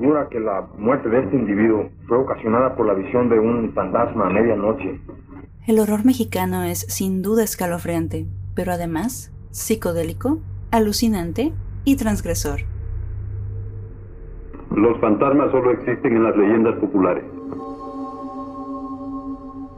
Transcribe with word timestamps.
asegura 0.00 0.28
que 0.30 0.40
la 0.40 0.66
muerte 0.78 1.10
de 1.10 1.20
este 1.20 1.36
individuo 1.36 1.90
fue 2.08 2.16
ocasionada 2.16 2.74
por 2.74 2.86
la 2.86 2.94
visión 2.94 3.28
de 3.28 3.38
un 3.38 3.70
fantasma 3.74 4.28
a 4.28 4.30
medianoche. 4.30 4.98
El 5.66 5.78
horror 5.78 6.06
mexicano 6.06 6.62
es 6.64 6.80
sin 6.88 7.20
duda 7.20 7.44
escalofriante, 7.44 8.26
pero 8.54 8.72
además 8.72 9.30
psicodélico, 9.50 10.38
alucinante 10.70 11.52
y 11.84 11.96
transgresor. 11.96 12.60
Los 14.74 14.98
fantasmas 15.00 15.50
solo 15.50 15.72
existen 15.72 16.16
en 16.16 16.24
las 16.24 16.36
leyendas 16.36 16.78
populares. 16.78 17.24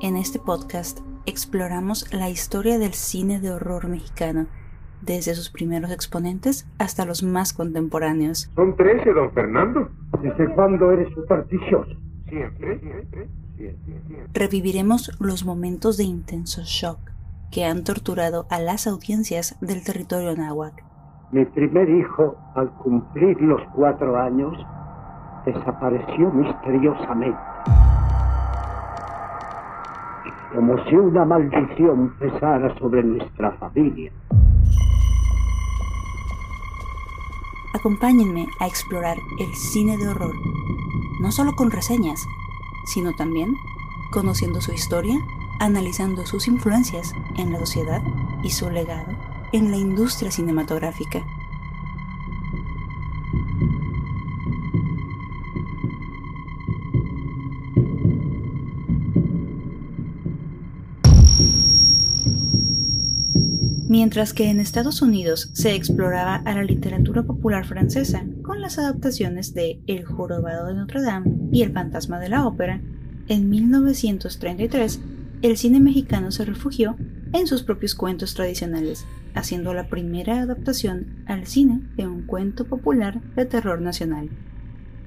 En 0.02 0.16
este 0.16 0.38
podcast 0.38 1.00
exploramos 1.26 2.12
la 2.14 2.30
historia 2.30 2.78
del 2.78 2.92
cine 2.92 3.40
de 3.40 3.50
horror 3.50 3.88
mexicano, 3.88 4.46
desde 5.02 5.34
sus 5.34 5.50
primeros 5.50 5.90
exponentes 5.90 6.66
hasta 6.78 7.04
los 7.04 7.22
más 7.22 7.52
contemporáneos. 7.52 8.50
Son 8.54 8.76
trece, 8.76 9.12
don 9.12 9.32
Fernando. 9.32 9.88
¿Desde 10.22 10.54
cuándo 10.54 10.92
eres 10.92 11.12
supersticioso? 11.14 11.92
Siempre, 12.28 12.78
siempre, 12.80 13.28
siempre. 13.56 14.26
Reviviremos 14.32 15.10
los 15.20 15.44
momentos 15.44 15.96
de 15.96 16.04
intenso 16.04 16.62
shock 16.64 16.98
que 17.50 17.64
han 17.64 17.84
torturado 17.84 18.46
a 18.50 18.58
las 18.58 18.86
audiencias 18.86 19.56
del 19.60 19.84
territorio 19.84 20.34
náhuatl. 20.34 20.82
Mi 21.32 21.44
primer 21.44 21.88
hijo, 21.88 22.36
al 22.54 22.70
cumplir 22.78 23.40
los 23.40 23.60
cuatro 23.74 24.18
años, 24.18 24.54
desapareció 25.44 26.30
misteriosamente. 26.30 27.38
Como 30.54 30.82
si 30.84 30.94
una 30.94 31.24
maldición 31.24 32.14
pesara 32.18 32.74
sobre 32.78 33.02
nuestra 33.02 33.52
familia. 33.52 34.12
Acompáñenme 37.82 38.46
a 38.60 38.68
explorar 38.68 39.18
el 39.40 39.56
cine 39.56 39.96
de 39.96 40.06
horror, 40.06 40.36
no 41.18 41.32
solo 41.32 41.56
con 41.56 41.72
reseñas, 41.72 42.28
sino 42.84 43.12
también 43.12 43.56
conociendo 44.12 44.60
su 44.60 44.72
historia, 44.72 45.20
analizando 45.58 46.24
sus 46.24 46.46
influencias 46.46 47.12
en 47.36 47.50
la 47.50 47.58
sociedad 47.58 48.00
y 48.44 48.50
su 48.50 48.70
legado 48.70 49.10
en 49.50 49.72
la 49.72 49.78
industria 49.78 50.30
cinematográfica. 50.30 51.26
Mientras 63.92 64.32
que 64.32 64.48
en 64.48 64.58
Estados 64.58 65.02
Unidos 65.02 65.50
se 65.52 65.74
exploraba 65.74 66.36
a 66.36 66.54
la 66.54 66.64
literatura 66.64 67.24
popular 67.24 67.66
francesa 67.66 68.24
con 68.40 68.62
las 68.62 68.78
adaptaciones 68.78 69.52
de 69.52 69.80
El 69.86 70.06
jorobado 70.06 70.68
de 70.68 70.72
Notre 70.72 71.02
Dame 71.02 71.30
y 71.52 71.60
El 71.60 71.74
fantasma 71.74 72.18
de 72.18 72.30
la 72.30 72.46
ópera, 72.46 72.80
en 73.28 73.50
1933 73.50 74.98
el 75.42 75.58
cine 75.58 75.78
mexicano 75.78 76.30
se 76.30 76.46
refugió 76.46 76.96
en 77.34 77.46
sus 77.46 77.64
propios 77.64 77.94
cuentos 77.94 78.32
tradicionales, 78.32 79.06
haciendo 79.34 79.74
la 79.74 79.88
primera 79.88 80.40
adaptación 80.40 81.08
al 81.26 81.44
cine 81.44 81.82
de 81.94 82.06
un 82.06 82.22
cuento 82.22 82.64
popular 82.64 83.20
de 83.36 83.44
terror 83.44 83.82
nacional. 83.82 84.30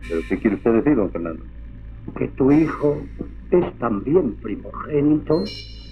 ¿Pero 0.07 0.21
qué 0.29 0.37
quiere 0.37 0.57
usted 0.57 0.73
decir, 0.73 0.95
don 0.95 1.11
Fernando? 1.11 1.43
Que 2.19 2.27
tu 2.27 2.51
hijo 2.51 3.01
es 3.49 3.79
también 3.79 4.35
primogénito 4.35 5.43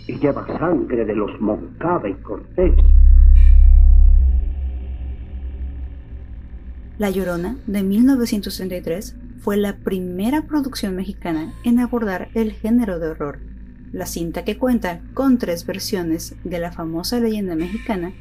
y 0.07 0.17
lleva 0.19 0.45
sangre 0.59 1.05
de 1.05 1.15
los 1.15 1.39
Moncada 1.39 2.09
y 2.09 2.13
Cortés. 2.15 2.73
La 6.97 7.09
Llorona, 7.09 7.57
de 7.65 7.83
1933, 7.83 9.15
fue 9.39 9.57
la 9.57 9.77
primera 9.77 10.43
producción 10.43 10.95
mexicana 10.95 11.53
en 11.63 11.79
abordar 11.79 12.29
el 12.33 12.53
género 12.53 12.99
de 12.99 13.09
horror. 13.09 13.39
La 13.91 14.05
cinta 14.05 14.43
que 14.43 14.57
cuenta 14.57 15.01
con 15.13 15.37
tres 15.37 15.65
versiones 15.65 16.35
de 16.43 16.59
la 16.59 16.71
famosa 16.71 17.19
leyenda 17.19 17.55
mexicana 17.55 18.13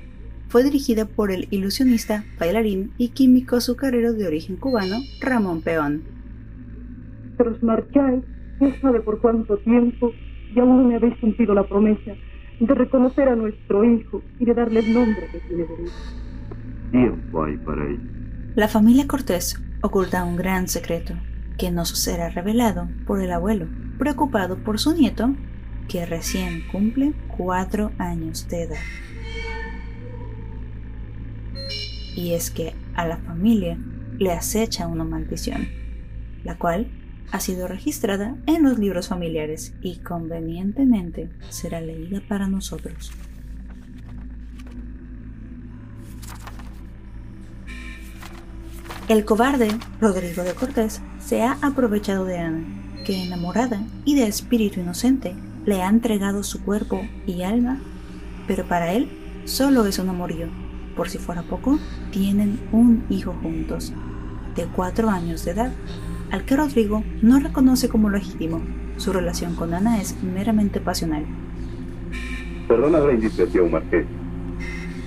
fue 0.48 0.64
dirigida 0.64 1.06
por 1.06 1.30
el 1.30 1.48
ilusionista, 1.50 2.24
bailarín 2.38 2.92
y 2.98 3.08
químico 3.08 3.56
azucarero 3.56 4.12
de 4.12 4.26
origen 4.26 4.56
cubano 4.56 4.96
Ramón 5.20 5.62
Peón. 5.62 6.02
Tras 7.38 7.62
marcháis, 7.62 8.22
no 8.60 8.74
sabe 8.80 9.00
por 9.00 9.20
cuánto 9.20 9.56
tiempo, 9.58 10.12
y 10.54 10.60
aún 10.60 10.76
no 10.76 10.88
me 10.88 10.96
habéis 10.96 11.16
cumplido 11.18 11.54
la 11.54 11.66
promesa 11.66 12.12
de 12.60 12.74
reconocer 12.74 13.28
a 13.28 13.36
nuestro 13.36 13.84
hijo 13.84 14.22
y 14.38 14.44
de 14.44 14.54
darle 14.54 14.80
el 14.80 14.94
nombre 14.94 15.28
que 15.32 15.40
tiene 15.40 15.64
derecho. 15.64 15.92
Tiempo 16.90 17.44
hay 17.44 17.56
para 17.58 17.84
ello. 17.86 18.00
La 18.54 18.68
familia 18.68 19.06
Cortés 19.06 19.60
oculta 19.80 20.24
un 20.24 20.36
gran 20.36 20.68
secreto 20.68 21.14
que 21.58 21.70
nos 21.70 21.88
será 21.90 22.28
revelado 22.28 22.88
por 23.06 23.20
el 23.20 23.32
abuelo, 23.32 23.66
preocupado 23.98 24.58
por 24.58 24.78
su 24.78 24.94
nieto, 24.94 25.34
que 25.88 26.06
recién 26.06 26.62
cumple 26.70 27.12
cuatro 27.36 27.92
años 27.98 28.48
de 28.48 28.62
edad. 28.64 28.80
Y 32.16 32.34
es 32.34 32.50
que 32.50 32.74
a 32.94 33.06
la 33.06 33.16
familia 33.18 33.78
le 34.18 34.32
acecha 34.32 34.86
una 34.86 35.04
maldición, 35.04 35.66
la 36.44 36.56
cual 36.58 36.86
ha 37.30 37.40
sido 37.40 37.68
registrada 37.68 38.36
en 38.46 38.62
los 38.62 38.78
libros 38.78 39.08
familiares 39.08 39.72
y 39.80 39.96
convenientemente 39.96 41.30
será 41.48 41.80
leída 41.80 42.20
para 42.28 42.48
nosotros. 42.48 43.12
El 49.08 49.24
cobarde, 49.24 49.68
Rodrigo 50.00 50.42
de 50.42 50.54
Cortés, 50.54 51.02
se 51.20 51.42
ha 51.42 51.58
aprovechado 51.60 52.24
de 52.24 52.38
Ana, 52.38 52.64
que 53.04 53.22
enamorada 53.22 53.82
y 54.04 54.14
de 54.14 54.26
espíritu 54.26 54.80
inocente, 54.80 55.34
le 55.66 55.82
ha 55.82 55.88
entregado 55.88 56.42
su 56.42 56.62
cuerpo 56.62 57.02
y 57.26 57.42
alma, 57.42 57.78
pero 58.46 58.66
para 58.66 58.92
él 58.92 59.10
solo 59.44 59.86
es 59.86 59.98
un 59.98 60.08
amorío. 60.08 60.48
Por 60.96 61.08
si 61.08 61.18
fuera 61.18 61.42
poco, 61.42 61.78
tienen 62.10 62.60
un 62.70 63.04
hijo 63.10 63.34
juntos, 63.42 63.92
de 64.54 64.66
cuatro 64.66 65.10
años 65.10 65.44
de 65.44 65.50
edad, 65.52 65.72
al 66.32 66.46
que 66.46 66.56
Rodrigo 66.56 67.04
no 67.20 67.38
reconoce 67.38 67.90
como 67.90 68.08
legítimo. 68.08 68.62
Su 68.96 69.12
relación 69.12 69.54
con 69.54 69.74
Ana 69.74 70.00
es 70.00 70.16
meramente 70.24 70.80
pasional. 70.80 71.24
Perdona 72.66 73.00
la 73.00 73.12
indiscreción, 73.12 73.70
Marqués. 73.70 74.06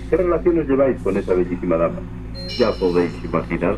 ¿Qué 0.09 0.17
relaciones 0.17 0.69
lleváis 0.69 1.01
con 1.01 1.17
esa 1.17 1.33
bellísima 1.33 1.77
dama? 1.77 1.99
Ya 2.59 2.71
podéis 2.79 3.11
imaginar. 3.23 3.75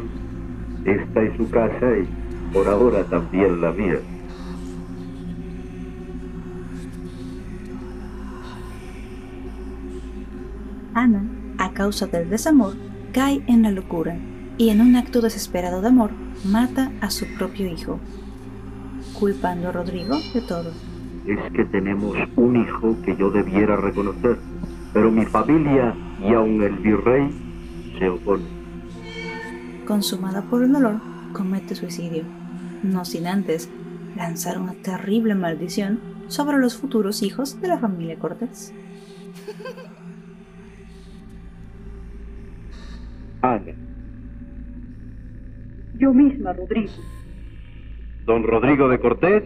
Esta 0.84 1.24
es 1.24 1.38
su 1.38 1.50
casa 1.50 1.97
y 1.97 2.53
por 2.53 2.68
ahora 2.68 3.06
también 3.06 3.62
la 3.62 3.72
mía. 3.72 4.00
Ana, 10.94 11.24
a 11.57 11.72
causa 11.72 12.07
del 12.07 12.30
desamor, 12.30 12.74
cae 13.13 13.41
en 13.47 13.63
la 13.63 13.72
locura 13.72 14.18
y 14.57 14.69
en 14.69 14.81
un 14.81 14.95
acto 14.95 15.22
desesperado 15.22 15.81
de 15.81 15.88
amor 15.88 16.12
mata 16.44 16.91
a 17.01 17.09
su 17.09 17.25
propio 17.38 17.68
hijo, 17.68 18.00
culpando 19.13 19.69
a 19.69 19.72
Rodrigo 19.72 20.18
de 20.34 20.41
todo. 20.41 20.72
Es 21.28 21.40
que 21.53 21.66
tenemos 21.66 22.16
un 22.35 22.56
hijo 22.56 22.95
que 23.03 23.16
yo 23.16 23.29
debiera 23.29 23.75
reconocer, 23.75 24.38
pero 24.94 25.12
mi 25.12 25.25
familia 25.25 25.95
y 26.23 26.34
aun 26.34 26.62
el 26.63 26.75
virrey 26.78 27.29
se 28.00 28.09
oponen. 28.09 28.47
Consumada 29.85 30.41
por 30.41 30.63
el 30.63 30.74
dolor, 30.74 31.00
comete 31.34 31.75
suicidio, 31.75 32.24
no 32.84 33.06
sin 33.06 33.28
antes 33.28 33.69
lanzar 34.15 34.60
una 34.60 34.74
terrible 34.74 35.36
maldición 35.36 36.00
sobre 36.27 36.57
los 36.57 36.77
futuros 36.77 37.21
hijos 37.21 37.62
de 37.62 37.68
la 37.68 37.77
familia 37.77 38.18
Cortés. 38.18 38.74
Yo 46.07 46.13
misma, 46.13 46.54
Rodrigo. 46.54 46.89
don 48.25 48.44
Rodrigo 48.44 48.88
de 48.88 48.98
Cortés, 48.98 49.44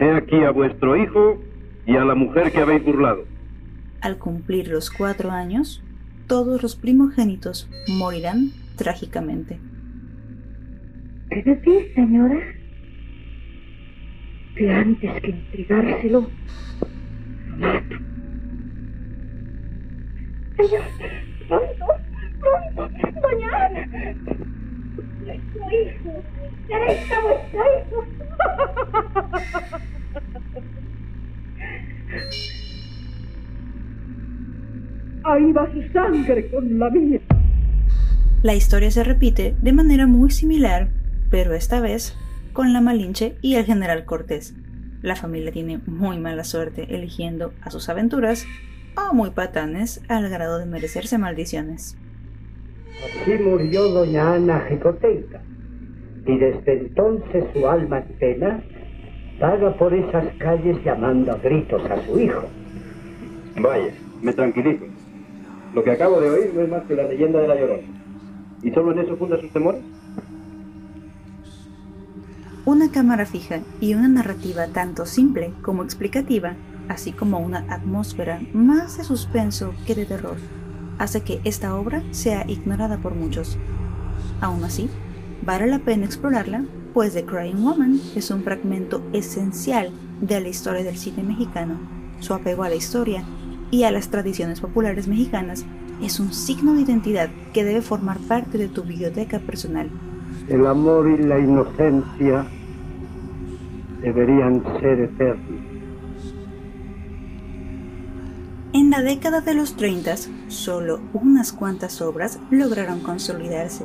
he 0.00 0.10
aquí 0.10 0.42
a 0.42 0.50
vuestro 0.50 0.96
hijo 0.96 1.40
y 1.86 1.94
a 1.94 2.04
la 2.04 2.16
mujer 2.16 2.50
que 2.50 2.58
habéis 2.58 2.84
burlado. 2.84 3.24
Al 4.00 4.18
cumplir 4.18 4.66
los 4.66 4.90
cuatro 4.90 5.30
años, 5.30 5.80
todos 6.26 6.60
los 6.60 6.74
primogénitos 6.74 7.70
morirán 7.86 8.50
trágicamente. 8.74 9.60
¿Qué 11.30 11.42
decís, 11.44 11.94
señora? 11.94 12.40
Que 14.56 14.72
antes 14.72 15.20
que 15.20 15.30
entregárselo, 15.30 16.26
lo 17.46 17.56
mato. 17.58 17.96
Señor, 20.56 20.82
pronto, 21.46 21.86
pronto, 22.74 23.20
doña 23.20 23.66
Ana. 23.66 24.47
Ahí 35.24 35.52
va 35.52 35.70
su 35.72 35.82
sangre 35.92 36.50
con 36.50 36.78
la 36.78 36.88
mía. 36.90 37.20
La 38.42 38.54
historia 38.54 38.90
se 38.90 39.04
repite 39.04 39.54
de 39.60 39.72
manera 39.72 40.06
muy 40.06 40.30
similar 40.30 40.88
pero 41.30 41.54
esta 41.54 41.80
vez 41.80 42.14
con 42.52 42.72
la 42.72 42.80
Malinche 42.80 43.36
y 43.42 43.56
el 43.56 43.64
general 43.64 44.04
Cortés. 44.04 44.54
La 45.02 45.14
familia 45.14 45.52
tiene 45.52 45.78
muy 45.86 46.18
mala 46.18 46.44
suerte 46.44 46.94
eligiendo 46.94 47.52
a 47.62 47.70
sus 47.70 47.88
aventuras 47.88 48.46
o 48.96 49.14
muy 49.14 49.30
patanes 49.30 50.00
al 50.08 50.28
grado 50.28 50.58
de 50.58 50.66
merecerse 50.66 51.18
maldiciones. 51.18 51.96
Así 53.04 53.32
murió 53.42 53.88
doña 53.88 54.34
Ana 54.34 54.66
Jicoteca, 54.68 55.40
y 56.26 56.38
desde 56.38 56.80
entonces 56.80 57.44
su 57.52 57.66
alma 57.66 57.98
en 57.98 58.18
pena 58.18 58.62
vaga 59.40 59.72
por 59.76 59.94
esas 59.94 60.26
calles 60.38 60.82
llamando 60.84 61.32
a 61.32 61.36
gritos 61.36 61.82
a 61.90 62.04
su 62.06 62.18
hijo. 62.18 62.42
Vaya, 63.60 63.92
me 64.20 64.32
tranquilizo. 64.32 64.84
Lo 65.74 65.84
que 65.84 65.92
acabo 65.92 66.20
de 66.20 66.30
oír 66.30 66.52
no 66.54 66.62
es 66.62 66.68
más 66.68 66.82
que 66.84 66.96
la 66.96 67.04
leyenda 67.04 67.40
de 67.40 67.48
la 67.48 67.54
Llorona. 67.54 67.82
¿Y 68.62 68.70
solo 68.72 68.92
en 68.92 68.98
eso 69.00 69.16
funda 69.16 69.40
sus 69.40 69.50
temores? 69.52 69.80
Una 72.64 72.90
cámara 72.90 73.24
fija 73.24 73.60
y 73.80 73.94
una 73.94 74.08
narrativa 74.08 74.66
tanto 74.66 75.06
simple 75.06 75.52
como 75.62 75.84
explicativa, 75.84 76.54
así 76.88 77.12
como 77.12 77.38
una 77.38 77.64
atmósfera 77.72 78.40
más 78.52 78.98
de 78.98 79.04
suspenso 79.04 79.72
que 79.86 79.94
de 79.94 80.04
terror, 80.04 80.36
hace 80.98 81.22
que 81.22 81.40
esta 81.44 81.74
obra 81.74 82.02
sea 82.10 82.44
ignorada 82.48 82.98
por 82.98 83.14
muchos. 83.14 83.56
Aún 84.40 84.64
así, 84.64 84.88
vale 85.44 85.66
la 85.66 85.78
pena 85.78 86.04
explorarla, 86.04 86.64
pues 86.94 87.14
The 87.14 87.24
Crying 87.24 87.62
Woman 87.62 88.00
es 88.16 88.30
un 88.30 88.42
fragmento 88.42 89.02
esencial 89.12 89.90
de 90.20 90.40
la 90.40 90.48
historia 90.48 90.82
del 90.82 90.96
cine 90.96 91.22
mexicano. 91.22 91.78
Su 92.20 92.34
apego 92.34 92.64
a 92.64 92.68
la 92.68 92.74
historia 92.74 93.22
y 93.70 93.84
a 93.84 93.90
las 93.90 94.08
tradiciones 94.08 94.60
populares 94.60 95.06
mexicanas 95.08 95.64
es 96.02 96.20
un 96.20 96.32
signo 96.32 96.74
de 96.74 96.82
identidad 96.82 97.28
que 97.52 97.64
debe 97.64 97.82
formar 97.82 98.18
parte 98.18 98.58
de 98.58 98.68
tu 98.68 98.82
biblioteca 98.82 99.38
personal. 99.38 99.90
El 100.48 100.66
amor 100.66 101.08
y 101.08 101.22
la 101.22 101.38
inocencia 101.38 102.46
deberían 104.00 104.62
ser 104.80 105.00
eternos. 105.00 105.67
En 108.78 108.90
la 108.90 109.02
década 109.02 109.40
de 109.40 109.54
los 109.54 109.74
30, 109.74 110.14
solo 110.46 111.00
unas 111.12 111.52
cuantas 111.52 112.00
obras 112.00 112.38
lograron 112.48 113.00
consolidarse. 113.00 113.84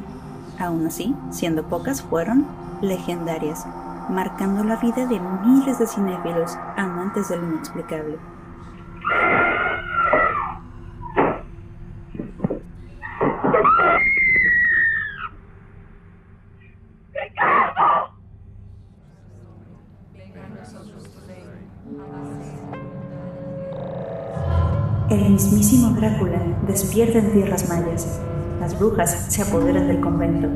Aún 0.60 0.86
así, 0.86 1.16
siendo 1.32 1.68
pocas, 1.68 2.04
fueron 2.04 2.46
legendarias, 2.80 3.66
marcando 4.12 4.64
la 4.64 4.76
vida 4.76 5.08
de 5.08 5.20
miles 5.20 5.80
de 5.80 5.88
cinéfilos 5.88 6.56
amantes 6.78 7.30
del 7.30 7.44
inexplicable. 7.44 8.20
El 25.14 25.30
mismísimo 25.30 25.90
Drácula 25.90 26.42
despierta 26.68 27.20
en 27.20 27.34
tierras 27.34 27.70
mayas. 27.70 28.20
Las 28.60 28.80
brujas 28.80 29.28
se 29.30 29.44
apoderan 29.44 29.88
del 29.88 30.00
convento. 30.00 30.48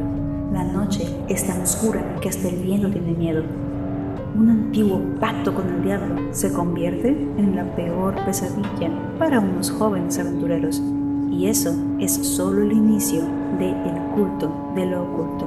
La 0.52 0.64
noche 0.64 1.08
es 1.30 1.46
tan 1.46 1.62
oscura 1.62 2.02
que 2.22 2.30
hasta 2.30 2.48
el 2.48 2.64
viento 2.64 2.90
tiene 2.90 3.14
miedo. 3.14 3.44
Un 4.36 4.50
antiguo 4.50 5.00
pacto 5.20 5.54
con 5.54 5.70
el 5.70 5.84
diablo 5.84 6.16
se 6.32 6.52
convierte 6.52 7.10
en 7.10 7.56
la 7.56 7.66
peor 7.76 8.16
pesadilla 8.26 8.90
para 9.20 9.40
unos 9.40 9.70
jóvenes 9.70 10.18
aventureros. 10.18 10.82
Y 11.32 11.46
eso 11.46 11.76
es 12.00 12.14
solo 12.14 12.64
el 12.64 12.72
inicio 12.72 13.22
del 13.60 13.76
culto 14.16 14.72
de 14.74 14.86
lo 14.88 15.04
oculto. 15.04 15.46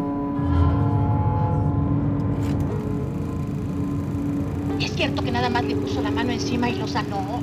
Es 4.78 4.92
cierto 4.92 5.20
que 5.24 5.32
nada 5.32 5.50
más 5.50 5.64
le 5.64 5.74
puso 5.74 6.00
la 6.00 6.12
mano 6.12 6.30
encima 6.30 6.70
y 6.70 6.76
lo 6.76 6.86
sanó. 6.86 7.40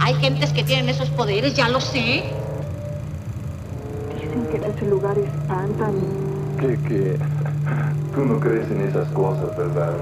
Hay 0.00 0.14
gentes 0.14 0.52
que 0.52 0.64
tienen 0.64 0.88
esos 0.88 1.10
poderes, 1.10 1.54
ya 1.54 1.68
lo 1.68 1.80
sé. 1.80 2.24
Dicen 4.14 4.46
que 4.50 4.56
en 4.56 4.64
ese 4.64 4.86
lugar 4.86 5.16
espantan. 5.18 5.94
Que, 6.58 6.78
que 6.88 7.18
tú 8.14 8.24
no 8.24 8.38
crees 8.40 8.70
en 8.70 8.82
esas 8.82 9.08
cosas, 9.08 9.56
¿verdad? 9.56 9.94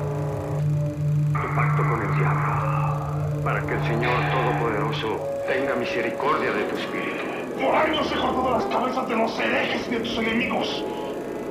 Tu 1.32 1.54
pacto 1.54 1.82
con 1.82 2.02
el 2.02 2.18
diablo, 2.18 3.42
para 3.44 3.60
que 3.66 3.74
el 3.74 3.82
Señor 3.84 4.12
Todopoderoso 4.30 5.20
tenga 5.46 5.74
misericordia 5.76 6.52
de 6.52 6.64
tu 6.64 6.76
espíritu. 6.76 7.24
Por 7.60 7.74
años 7.74 8.06
he 8.10 8.14
cortado 8.18 8.50
las 8.52 8.64
cabezas 8.64 9.08
de 9.08 9.16
los 9.16 9.38
herejes 9.38 9.86
y 9.88 9.90
de 9.90 10.00
tus 10.00 10.18
enemigos. 10.18 10.84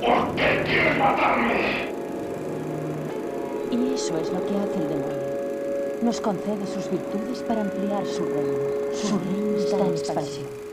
¿Por 0.00 0.34
qué 0.34 0.62
quieres 0.64 0.98
matarme? 0.98 1.90
Y 3.70 3.94
eso 3.94 4.16
es 4.18 4.32
lo 4.32 4.44
que 4.46 4.56
hace 4.56 4.82
el 4.82 4.88
demonio. 4.88 5.19
Nos 6.02 6.18
concede 6.18 6.66
sus 6.66 6.90
virtudes 6.90 7.42
para 7.42 7.60
ampliar 7.60 8.06
su 8.06 8.24
reino. 8.24 8.94
Su 8.94 9.18
reino 9.18 9.58
está 9.58 9.86
en 9.86 9.92
expansión. 9.92 10.69